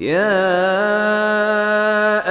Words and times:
يا 0.00 0.32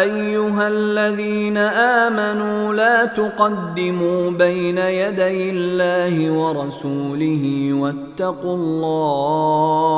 ايها 0.02 0.68
الذين 0.68 1.58
امنوا 1.58 2.74
لا 2.74 3.06
تقدموا 3.06 4.32
بين 4.32 4.78
يدي 4.78 5.50
الله 5.50 6.32
ورسوله 6.32 7.74
واتقوا 7.74 8.56
الله 8.56 9.90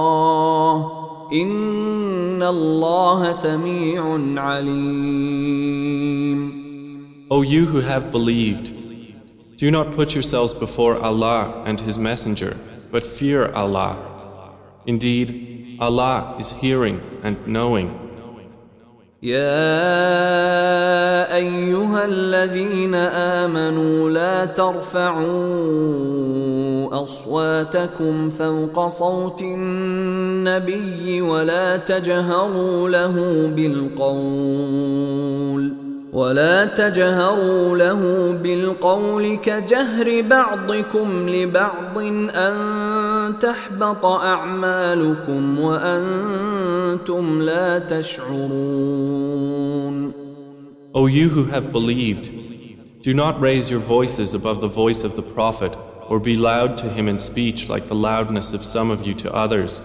ان 1.34 2.44
الله 2.44 3.32
سميع 3.32 4.20
عليم 4.38 5.42
O 7.30 7.42
you 7.44 7.66
who 7.66 7.80
have 7.80 8.12
believed, 8.12 8.74
do 9.56 9.72
not 9.72 9.94
put 9.94 10.14
yourselves 10.14 10.54
before 10.54 10.98
Allah 11.02 11.64
and 11.66 11.80
His 11.80 11.98
Messenger, 11.98 12.58
but 12.92 13.08
fear 13.08 13.50
Allah. 13.54 13.96
Indeed, 14.86 15.51
Allah 15.82 16.36
is 16.38 16.52
hearing 16.52 17.02
and 17.24 17.38
knowing. 17.48 17.90
يا 19.24 19.76
أيها 21.36 22.06
الذين 22.06 22.96
آمنوا 23.46 24.10
لا 24.10 24.46
ترفعوا 24.46 25.24
أصواتكم 27.04 28.30
فوق 28.30 28.88
صوت 28.88 29.42
النبي 29.42 31.22
ولا 31.22 31.78
تجهروا 31.78 32.90
له 32.90 33.48
بالقول 33.56 35.02
ولا 36.13 36.65
تجهروا 36.65 37.77
له 37.77 38.33
بالقول 38.43 39.37
كجهر 39.37 40.23
بعضكم 40.23 41.29
لبعض 41.29 41.99
ان 41.99 43.39
تحبط 43.41 44.07
اعمالكم 44.07 45.61
وانتم 45.61 47.43
لا 47.43 47.79
تشعرون 47.79 49.27
O 50.95 51.07
you 51.07 51.29
who 51.29 51.45
have 51.45 51.73
believed, 51.73 52.31
do 53.03 53.13
not 53.13 53.39
raise 53.39 53.71
your 53.71 53.81
voices 53.81 54.33
above 54.33 54.63
the 54.63 54.69
voice 54.83 55.05
of 55.05 55.15
the 55.15 55.23
Prophet 55.23 55.77
or 56.09 56.19
be 56.19 56.37
loud 56.37 56.79
to 56.79 56.89
him 56.89 57.07
in 57.09 57.19
speech 57.19 57.69
like 57.69 57.89
the 57.89 57.95
loudness 57.95 58.55
of 58.55 58.65
some 58.65 58.91
of 58.91 59.07
you 59.07 59.15
to 59.15 59.31
others, 59.35 59.83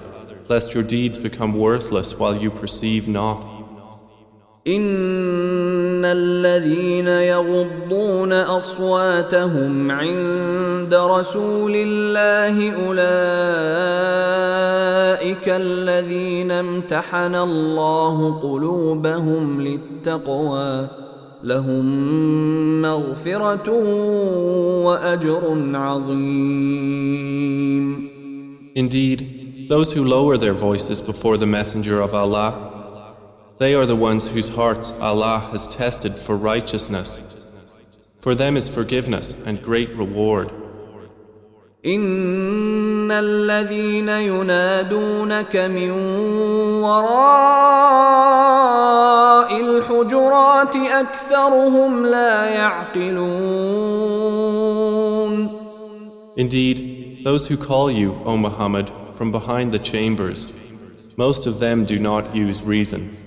lest 0.48 0.74
your 0.74 0.84
deeds 0.84 1.18
become 1.18 1.52
worthless 1.52 2.18
while 2.18 2.36
you 2.44 2.50
perceive 2.50 3.10
not. 3.10 3.55
ان 4.67 6.05
الذين 6.05 7.09
يغضون 7.09 8.33
اصواتهم 8.33 9.91
عند 9.91 10.95
رسول 10.95 11.73
الله 11.77 12.73
اولئك 12.87 13.07
الذين 15.49 16.51
امتحن 16.51 17.35
الله 17.35 18.41
قلوبهم 18.41 19.61
للتقوى 19.61 20.89
لهم 21.45 21.87
مغفره 22.83 23.71
واجر 24.85 25.71
عظيم. 25.75 27.27
Indeed, 28.75 29.19
those 29.69 29.93
who 29.93 30.03
lower 30.05 30.37
their 30.37 30.55
voices 30.55 31.01
before 31.01 31.37
the 31.39 31.47
Messenger 31.47 32.01
of 32.01 32.13
Allah 32.15 32.77
They 33.58 33.76
are 33.76 33.86
the 33.86 33.96
ones 33.96 34.28
whose 34.28 34.50
hearts 34.50 34.92
Allah 35.00 35.48
has 35.52 35.68
tested 35.68 36.18
for 36.18 36.36
righteousness. 36.36 37.22
For 38.20 38.34
them 38.36 38.58
is 38.58 38.68
forgiveness 38.68 39.36
and 39.46 39.62
great 39.62 39.90
reward. 39.90 40.50
إن 41.86 43.12
الذين 43.12 44.10
ينادونك 44.10 45.56
من 45.56 45.92
وراء 46.82 48.02
الحجرات 49.62 50.76
أكثرهم 50.76 52.06
لا 52.06 52.46
يعقلون 52.46 53.92
Indeed, 56.38 57.24
those 57.24 57.48
who 57.48 57.58
call 57.58 57.92
you, 57.92 58.14
O 58.26 58.38
Muhammad, 58.38 58.92
from 59.16 59.32
behind 59.32 59.72
the 59.74 59.80
chambers, 59.80 60.54
most 61.18 61.46
of 61.46 61.60
them 61.60 61.86
do 61.86 62.00
not 62.00 62.36
use 62.36 62.64
reason. 62.64 63.18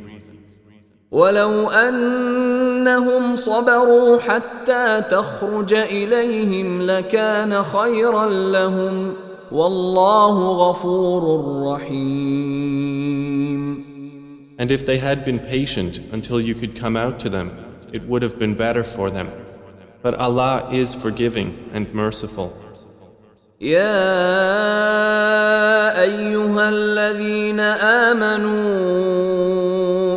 ولو 1.12 1.70
انهم 1.70 3.36
صبروا 3.36 4.20
حتى 4.20 5.02
تخرج 5.10 5.74
اليهم 5.74 6.82
لكان 6.82 7.64
خيرا 7.64 8.30
لهم 8.30 9.14
والله 9.52 10.70
غفور 10.70 11.64
رحيم 11.74 13.10
And 14.60 14.72
if 14.72 14.86
they 14.86 14.98
had 14.98 15.24
been 15.24 15.40
patient 15.40 16.02
until 16.12 16.42
you 16.42 16.54
could 16.54 16.76
come 16.76 16.98
out 16.98 17.18
to 17.22 17.30
them, 17.30 17.48
it 17.94 18.02
would 18.10 18.22
have 18.22 18.38
been 18.38 18.56
better 18.56 18.84
for 18.84 19.10
them. 19.10 19.30
But 20.04 20.16
Allah 20.16 20.70
is 20.74 20.94
forgiving 20.94 21.50
and 21.74 21.94
merciful. 21.94 22.52
يا 23.62 24.02
ايها 26.02 26.70
الذين 26.70 27.60
امنوا 28.10 29.00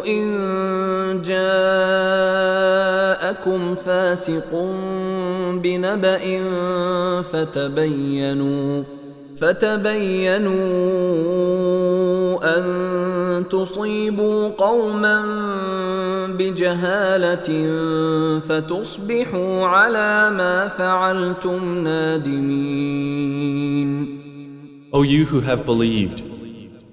ان 0.07 0.42
جاءكم 3.43 3.75
فاسق 3.75 4.51
بنبأ 5.63 6.43
فتبينوا 7.23 8.83
فتبينوا 9.37 10.53
أن 12.57 13.49
تصيبوا 13.49 14.49
قوما 14.49 15.23
بجهالة 16.39 17.49
فتصبحوا 18.41 19.67
على 19.67 20.31
ما 20.31 20.69
فعلتم 20.69 21.79
نادمين 21.85 23.13
O 24.95 25.03
you 25.03 25.25
who 25.25 25.41
have 25.41 25.65
believed, 25.65 26.23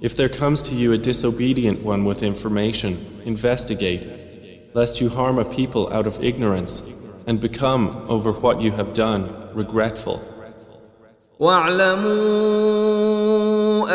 if 0.01 0.15
there 0.15 0.29
comes 0.29 0.63
to 0.63 0.73
you 0.73 0.93
a 0.93 0.97
disobedient 0.97 1.83
one 1.83 2.05
with 2.05 2.23
information, 2.23 2.97
investigate, 3.25 4.29
lest 4.74 5.00
you 5.00 5.08
harm 5.08 5.38
a 5.38 5.44
people 5.44 5.92
out 5.92 6.06
of 6.06 6.22
ignorance 6.22 6.82
and 7.26 7.40
become, 7.40 8.04
over 8.08 8.32
what 8.32 8.60
you 8.60 8.70
have 8.72 8.92
done, 8.92 9.22
regretful. 9.54 10.20
واعلموا 11.40 12.10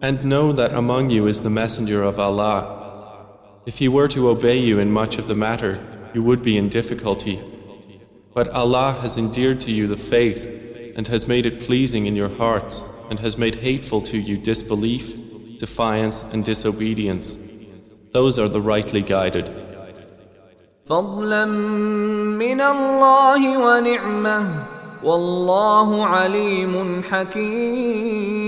And 0.00 0.24
know 0.24 0.52
that 0.52 0.74
among 0.74 1.10
you 1.10 1.26
is 1.26 1.42
the 1.42 1.50
Messenger 1.50 2.02
of 2.02 2.18
Allah. 2.18 3.26
If 3.66 3.78
he 3.78 3.88
were 3.88 4.08
to 4.08 4.28
obey 4.28 4.58
you 4.58 4.78
in 4.78 4.90
much 4.90 5.18
of 5.18 5.28
the 5.28 5.34
matter, 5.34 5.80
you 6.12 6.22
would 6.22 6.42
be 6.42 6.56
in 6.56 6.68
difficulty. 6.68 7.40
But 8.34 8.48
Allah 8.50 8.98
has 9.00 9.16
endeared 9.16 9.60
to 9.62 9.72
you 9.72 9.86
the 9.86 9.96
faith 9.96 10.46
and 10.96 11.08
has 11.08 11.26
made 11.26 11.46
it 11.46 11.60
pleasing 11.60 12.06
in 12.06 12.16
your 12.16 12.28
hearts 12.28 12.84
and 13.10 13.18
has 13.20 13.38
made 13.38 13.54
hateful 13.56 14.02
to 14.02 14.18
you 14.18 14.36
disbelief, 14.36 15.58
defiance, 15.58 16.22
and 16.32 16.44
disobedience. 16.44 17.38
Those 18.12 18.38
are 18.38 18.48
the 18.48 18.60
rightly 18.60 19.02
guided. 19.02 19.46
فضلا 20.86 21.44
من 22.36 22.60
الله 22.60 23.58
ونعمه 23.58 24.66
والله 25.04 26.06
عليم 26.06 27.02
حكيم 27.02 28.47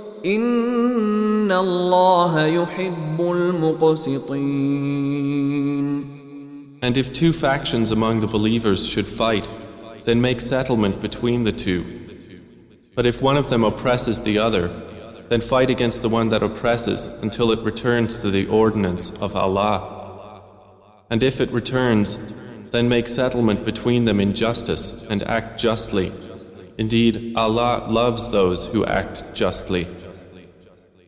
ان 0.24 1.52
الله 1.52 2.46
يحب 2.46 3.20
المقسطين 3.20 4.66
And 6.82 6.96
if 6.98 7.12
two 7.12 7.32
factions 7.32 7.90
among 7.90 8.20
the 8.20 8.26
believers 8.26 8.86
should 8.86 9.08
fight, 9.08 9.48
then 10.04 10.20
make 10.20 10.40
settlement 10.40 11.00
between 11.00 11.44
the 11.44 11.52
two. 11.52 11.84
But 12.94 13.06
if 13.06 13.22
one 13.22 13.36
of 13.36 13.48
them 13.48 13.64
oppresses 13.64 14.20
the 14.20 14.38
other, 14.38 14.68
then 15.28 15.40
fight 15.40 15.70
against 15.70 16.02
the 16.02 16.08
one 16.08 16.28
that 16.28 16.42
oppresses 16.42 17.06
until 17.22 17.50
it 17.50 17.60
returns 17.60 18.20
to 18.20 18.30
the 18.30 18.46
ordinance 18.46 19.10
of 19.12 19.34
Allah. 19.34 20.42
And 21.10 21.22
if 21.22 21.40
it 21.40 21.50
returns, 21.50 22.18
then 22.72 22.88
make 22.88 23.08
settlement 23.08 23.64
between 23.64 24.04
them 24.04 24.20
in 24.20 24.34
justice 24.34 24.92
and 25.10 25.22
act 25.24 25.58
justly. 25.58 26.12
Indeed, 26.78 27.32
Allah 27.36 27.86
loves 27.88 28.28
those 28.30 28.66
who 28.66 28.84
act 28.84 29.34
justly. 29.34 29.86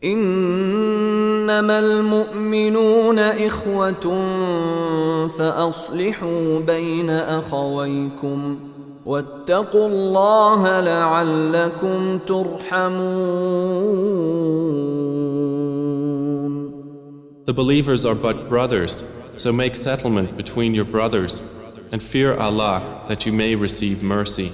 انما 0.03 1.79
المؤمنون 1.79 3.19
اخوه 3.19 3.93
فاصلحوا 5.27 6.59
بين 6.59 7.09
اخويكم 7.09 8.59
واتقوا 9.05 9.87
الله 9.87 10.79
لعلكم 10.79 12.17
ترحمون 12.27 13.73
The 17.45 17.53
believers 17.53 18.05
are 18.05 18.15
but 18.15 18.47
brothers, 18.47 19.03
so 19.35 19.51
make 19.51 19.75
settlement 19.75 20.37
between 20.37 20.73
your 20.73 20.85
brothers 20.85 21.41
and 21.91 22.01
fear 22.01 22.37
Allah 22.37 23.03
that 23.09 23.25
you 23.25 23.33
may 23.33 23.55
receive 23.55 24.01
mercy. 24.01 24.53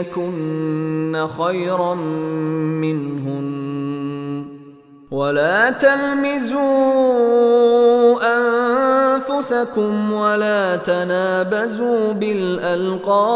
يكن 0.00 1.26
خيرا 1.38 1.94
منهن. 2.84 3.54
ولا 5.10 5.70
تلمزوا 5.70 6.60
أنفسكم 8.36 10.12
ولا 10.12 10.76
تنابزوا 10.76 12.12
بالألقاب. 12.12 13.34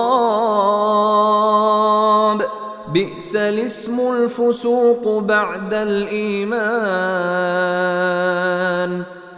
بئس 2.95 3.37
الاسم 3.37 4.01
الفسوق 4.01 5.19
بعد 5.19 5.75
الإيمان. 5.75 6.59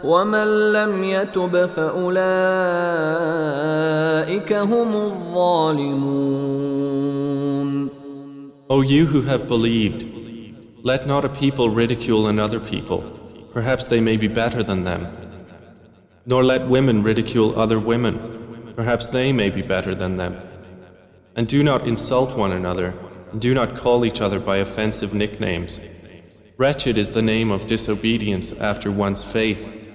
ومن 0.04 0.72
لم 0.72 1.04
يتب 1.04 1.66
فاولئك 1.66 2.12
هم 4.52 4.94
الظالمون 4.94 6.46
O 8.68 8.80
you 8.82 9.06
who 9.06 9.22
have 9.22 9.46
believed, 9.46 10.04
let 10.82 11.06
not 11.06 11.24
a 11.24 11.28
people 11.28 11.70
ridicule 11.70 12.26
another 12.26 12.58
people, 12.58 13.00
perhaps 13.52 13.86
they 13.86 14.00
may 14.00 14.16
be 14.16 14.26
better 14.26 14.62
than 14.62 14.82
them. 14.82 15.06
Nor 16.26 16.42
let 16.42 16.68
women 16.68 17.04
ridicule 17.04 17.58
other 17.58 17.78
women, 17.78 18.72
perhaps 18.74 19.06
they 19.06 19.32
may 19.32 19.50
be 19.50 19.62
better 19.62 19.94
than 19.94 20.16
them. 20.16 20.36
And 21.36 21.46
do 21.46 21.62
not 21.62 21.86
insult 21.86 22.36
one 22.36 22.50
another, 22.50 22.92
and 23.30 23.40
do 23.40 23.54
not 23.54 23.76
call 23.76 24.04
each 24.04 24.20
other 24.20 24.40
by 24.40 24.56
offensive 24.56 25.14
nicknames. 25.14 25.80
Wretched 26.58 26.98
is 26.98 27.12
the 27.12 27.22
name 27.22 27.50
of 27.50 27.66
disobedience 27.66 28.52
after 28.52 28.90
one's 28.90 29.22
faith. 29.22 29.86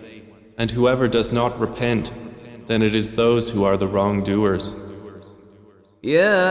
And 0.57 0.71
whoever 0.71 1.07
does 1.07 1.31
not 1.31 1.59
repent, 1.59 2.11
then 2.67 2.81
it 2.81 2.93
is 2.95 3.13
those 3.13 3.51
who 3.51 3.63
are 3.63 3.77
the 3.77 3.87
wrongdoers. 3.87 4.75
يا 6.03 6.41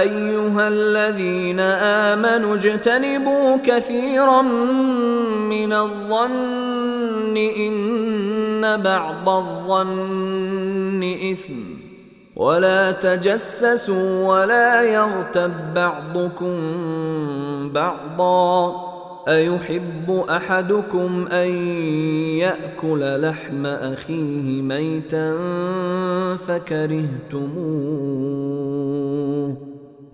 ايها 0.00 0.68
الذين 0.68 1.60
امنوا 1.60 2.54
اجتنبوا 2.54 3.56
كثيرا 3.56 4.42
من 5.52 5.72
الظن 5.72 7.36
ان 7.36 8.82
بعض 8.82 9.28
الظن 9.28 11.02
اثم 11.32 11.72
ولا 12.36 12.90
تجسسوا 12.90 14.28
ولا 14.28 14.82
يغتب 14.82 15.74
بعضكم 15.74 16.56
بعضا 17.72 18.92
ايحب 19.27 20.25
احدكم 20.29 21.27
ان 21.27 21.49
ياكل 22.37 23.21
لحم 23.21 23.65
اخيه 23.65 24.61
ميتا 24.61 25.37
فكرهتموه 27.97 29.57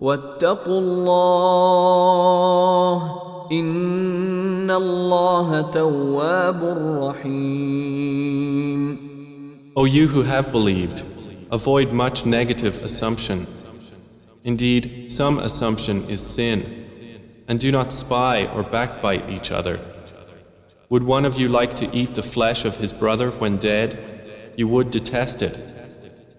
واتقوا 0.01 0.79
الله 0.79 2.23
ان 3.51 4.71
الله 4.71 5.61
تواب 5.61 6.63
رحيم 7.01 8.33
O 9.75 9.85
you 9.85 10.07
who 10.07 10.21
have 10.21 10.51
believed, 10.51 11.03
avoid 11.51 11.91
much 11.91 12.27
negative 12.27 12.75
assumption. 12.83 13.47
Indeed, 14.43 15.11
some 15.11 15.39
assumption 15.39 16.03
is 16.09 16.21
sin, 16.21 16.59
and 17.48 17.58
do 17.58 17.70
not 17.72 17.92
spy 17.92 18.46
or 18.46 18.62
backbite 18.62 19.28
each 19.30 19.50
other. 19.50 19.80
Would 20.90 21.02
one 21.02 21.24
of 21.24 21.38
you 21.38 21.48
like 21.48 21.74
to 21.74 21.94
eat 21.94 22.14
the 22.14 22.22
flesh 22.22 22.64
of 22.64 22.76
his 22.76 22.92
brother 22.92 23.30
when 23.30 23.56
dead? 23.58 23.88
You 24.56 24.68
would 24.68 24.90
detest 24.90 25.42
it. 25.42 25.56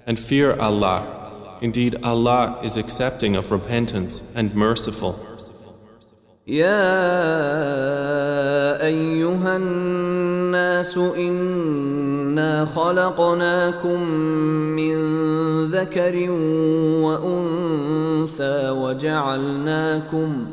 And 0.05 0.19
fear 0.19 0.55
Allah. 0.59 1.57
Indeed, 1.61 1.97
Allah 2.03 2.59
is 2.63 2.77
accepting 2.77 3.35
of 3.35 3.51
repentance 3.51 4.23
and 4.35 4.55
merciful. 4.55 5.19
يا 6.47 6.81
ايها 8.81 9.55
الناس 9.55 10.97
انا 10.97 12.65
خلقناكم 12.65 14.03
من 14.75 14.95
ذكر 15.71 16.29
وانثى 17.03 18.69
وجعلناكم 18.69 20.47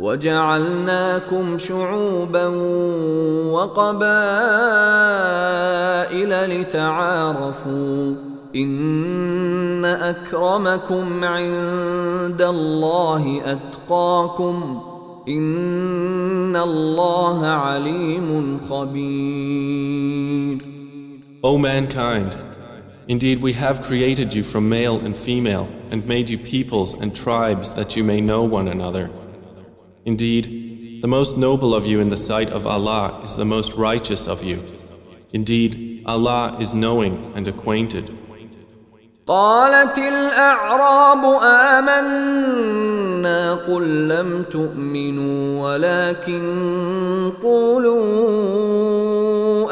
وجعلناكم 0.00 1.58
شعوبا 1.58 2.46
وقبائل 3.52 4.10
لتعارفوا 6.60 8.14
ان 8.56 9.84
اكرمكم 9.84 11.24
عند 11.24 12.42
الله 12.42 13.42
اتقاكم 13.44 14.80
ان 15.28 16.56
الله 16.56 17.46
عليم 17.46 18.60
خبير 18.70 20.58
O 21.42 21.58
mankind, 21.58 22.38
indeed 23.06 23.42
we 23.42 23.52
have 23.52 23.82
created 23.82 24.34
you 24.34 24.42
from 24.42 24.66
male 24.66 24.98
and 25.06 25.14
female 25.14 25.68
and 25.90 26.06
made 26.06 26.30
you 26.30 26.38
peoples 26.38 26.94
and 26.94 27.14
tribes 27.14 27.74
that 27.74 27.94
you 27.96 28.02
may 28.02 28.20
know 28.22 28.42
one 28.42 28.68
another. 28.68 29.10
Indeed, 30.06 31.00
the 31.00 31.08
most 31.08 31.38
noble 31.38 31.74
of 31.74 31.86
you 31.86 32.00
in 32.00 32.10
the 32.10 32.16
sight 32.16 32.50
of 32.50 32.66
Allah 32.66 33.20
is 33.22 33.36
the 33.36 33.44
most 33.44 33.72
righteous 33.74 34.26
of 34.26 34.44
you. 34.44 34.62
Indeed, 35.32 36.02
Allah 36.04 36.58
is 36.60 36.74
knowing 36.74 37.30
and 37.34 37.48
acquainted. 37.48 38.10
قالت 39.26 39.98
الاعراب 39.98 41.24
امنا 41.84 43.54
قل 43.54 44.08
لم 44.08 44.42
تؤمنوا 44.52 45.62
ولكن 45.62 46.42
قولوا 47.42 48.04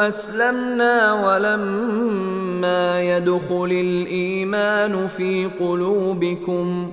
اسلمنا 0.09 1.13
ولما 1.27 3.03
يدخل 3.03 3.65
الايمان 3.71 5.07
في 5.07 5.51
قلوبكم 5.61 6.93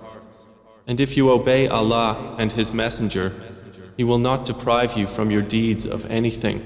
And 0.86 1.00
if 1.00 1.16
you 1.16 1.30
obey 1.30 1.66
Allah 1.68 2.36
and 2.38 2.52
His 2.52 2.72
Messenger, 2.72 3.34
He 3.96 4.04
will 4.04 4.18
not 4.18 4.44
deprive 4.44 4.96
you 4.96 5.06
from 5.06 5.30
your 5.30 5.42
deeds 5.42 5.86
of 5.86 6.06
anything. 6.10 6.58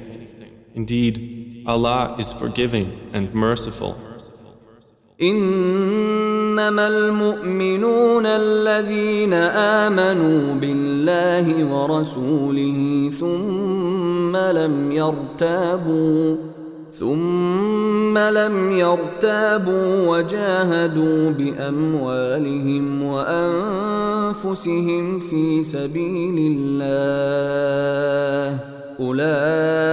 Indeed, 0.75 1.65
Allah 1.67 2.17
is 2.19 2.33
forgiving 2.33 3.11
and 3.13 3.35
merciful. 3.35 3.97
انما 5.21 6.89
المؤمنون 6.89 8.27
الذين 8.27 9.33
امنوا 9.83 10.55
بالله 10.55 11.65
ورسوله 11.65 13.11
ثم 13.21 14.37
لم 14.37 14.93
يرتابوا 14.93 16.37
ثم 16.93 17.84
لم 18.17 18.73
يرتابوا 18.73 20.09
وجاهدوا 20.09 21.31
باموالهم 21.31 23.03
وانفسهم 23.03 24.41
في 25.21 25.65
سبيل 25.65 26.57
الله 26.59 27.61
اولئك 29.01 29.91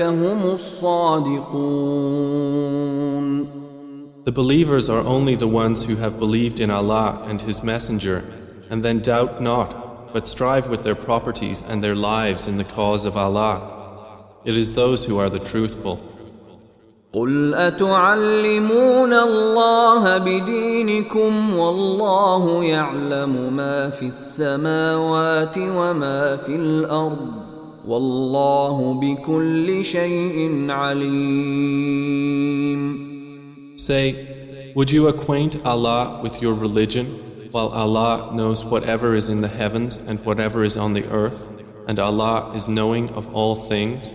هم 0.00 0.52
الصادقون 0.52 1.92
The 4.24 4.30
believers 4.30 4.88
are 4.88 5.00
only 5.00 5.34
the 5.34 5.48
ones 5.48 5.82
who 5.82 5.96
have 5.96 6.20
believed 6.20 6.60
in 6.60 6.70
Allah 6.70 7.18
and 7.28 7.42
His 7.42 7.64
Messenger, 7.64 8.22
and 8.70 8.84
then 8.84 9.00
doubt 9.00 9.40
not, 9.40 10.12
but 10.12 10.28
strive 10.28 10.68
with 10.68 10.84
their 10.84 10.94
properties 10.94 11.60
and 11.68 11.82
their 11.82 11.96
lives 11.96 12.46
in 12.46 12.56
the 12.56 12.64
cause 12.64 13.04
of 13.04 13.16
Allah. 13.16 13.56
It 14.44 14.56
is 14.56 14.74
those 14.74 15.04
who 15.04 15.18
are 15.18 15.28
the 15.28 15.40
truthful. 15.40 16.00
قل 17.12 17.54
أتعلمون 17.54 19.12
الله 19.12 20.18
بدينكم 20.18 21.56
والله 21.56 22.64
يعلم 22.64 23.56
ما 23.56 23.90
في 23.90 24.06
السماوات 24.06 25.58
وما 25.58 26.36
في 26.36 26.56
الأرض 26.56 27.28
والله 27.86 29.00
بكل 29.00 29.84
شيء 29.84 30.66
عليم 30.70 32.32
Say, 33.76 34.14
would 34.76 34.90
you 34.90 35.08
acquaint 35.08 35.56
Allah 35.66 36.20
with 36.22 36.40
your 36.40 36.54
religion 36.54 37.06
while 37.50 37.68
Allah 37.68 38.30
knows 38.32 38.64
whatever 38.64 39.14
is 39.14 39.28
in 39.28 39.40
the 39.42 39.48
heavens 39.48 39.98
and 40.08 40.18
whatever 40.24 40.64
is 40.64 40.76
on 40.78 40.94
the 40.94 41.04
earth, 41.10 41.46
and 41.88 41.98
Allah 41.98 42.52
is 42.54 42.68
knowing 42.68 43.10
of 43.10 43.34
all 43.34 43.54
things? 43.56 44.14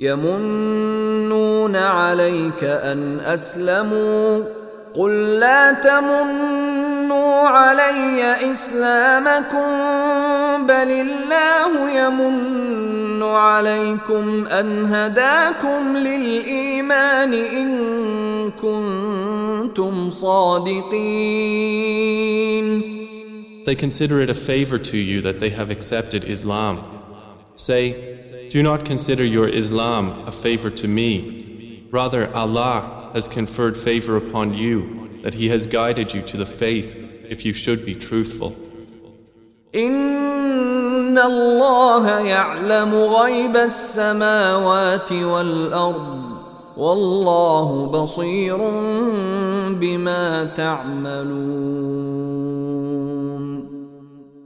يمنون 0.00 1.76
عليك 1.76 2.64
أن 2.64 3.20
أسلموا 3.20 4.44
قل 4.94 5.10
لا 5.38 5.72
تمنوا 5.72 7.48
علي 7.48 8.50
إسلامكم 8.50 9.66
بل 10.66 10.90
الله 10.90 11.90
يمن 11.90 13.22
عليكم 13.22 14.46
أن 14.46 14.84
هداكم 14.86 15.96
للإيمان 15.96 17.34
إن 17.34 17.70
كنتم 18.62 20.10
صادقين 20.10 21.78
They 23.66 23.74
consider 23.74 24.20
it 24.22 24.30
a 24.30 24.34
favor 24.34 24.78
to 24.78 24.96
you 24.96 25.20
that 25.20 25.40
they 25.40 25.50
have 25.50 25.68
accepted 25.70 26.24
Islam. 26.24 26.80
Say, 27.56 28.17
Do 28.49 28.61
not 28.63 28.85
consider 28.85 29.23
your 29.23 29.47
Islam 29.47 30.23
a 30.27 30.31
favor 30.31 30.69
to 30.69 30.87
me. 30.87 31.87
Rather, 31.91 32.33
Allah 32.35 33.11
has 33.13 33.27
conferred 33.27 33.77
favor 33.77 34.17
upon 34.17 34.53
you, 34.53 35.09
that 35.23 35.33
He 35.33 35.49
has 35.49 35.65
guided 35.65 36.13
you 36.13 36.21
to 36.23 36.37
the 36.37 36.45
faith 36.45 36.95
if 37.29 37.45
you 37.45 37.53
should 37.53 37.85
be 37.85 37.95
truthful. 37.95 38.55
إن 39.75 41.17
الله 41.17 42.19
يعلم 42.19 42.93
غيب 42.93 43.57
السماوات 43.57 45.11
والأرض 45.11 46.33
والله 46.77 47.85
بصير 47.85 48.57
بما 49.79 50.43
تعملون 50.43 52.03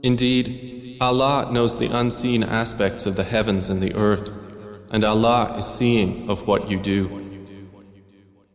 Indeed, 0.02 0.61
Allah 1.03 1.51
knows 1.51 1.77
the 1.77 1.87
unseen 1.87 2.43
aspects 2.43 3.05
of 3.05 3.17
the 3.17 3.25
heavens 3.25 3.69
and 3.69 3.81
the 3.81 3.93
earth, 3.93 4.31
and 4.89 5.03
Allah 5.03 5.57
is 5.57 5.65
seeing 5.65 6.29
of 6.29 6.47
what 6.47 6.69
you 6.69 6.79
do. 6.79 7.22